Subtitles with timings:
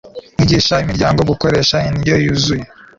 [0.33, 2.65] mwigisha imiryango gukoresha inryo yuzuye